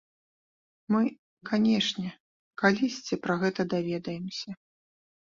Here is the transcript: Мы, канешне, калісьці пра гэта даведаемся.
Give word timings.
Мы, 0.95 1.03
канешне, 1.51 2.09
калісьці 2.65 3.23
пра 3.29 3.33
гэта 3.47 3.61
даведаемся. 3.79 4.61